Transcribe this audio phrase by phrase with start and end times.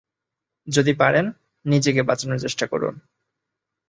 [0.67, 1.25] যদি পারেন,
[1.65, 2.93] নিজেকে বাঁচানোর চেষ্টা করুন।